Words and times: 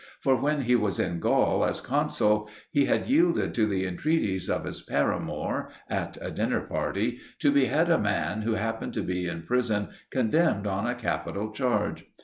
For 0.19 0.35
when 0.35 0.61
he 0.61 0.75
was 0.75 0.99
in 0.99 1.19
Gaul 1.19 1.63
as 1.63 1.79
consul, 1.79 2.49
he 2.71 2.85
had 2.85 3.05
yielded 3.07 3.53
to 3.53 3.67
the 3.67 3.85
entreaties 3.85 4.49
of 4.49 4.63
his 4.65 4.81
paramour 4.81 5.69
at 5.87 6.17
a 6.19 6.31
dinner 6.31 6.61
party 6.61 7.19
to 7.37 7.51
behead 7.51 7.91
a 7.91 7.99
man 7.99 8.41
who 8.41 8.53
happened 8.53 8.95
to 8.95 9.03
be 9.03 9.27
in 9.27 9.43
prison 9.43 9.89
condemned 10.09 10.65
on 10.65 10.87
a 10.87 10.95
capital 10.95 11.51
charge. 11.51 12.07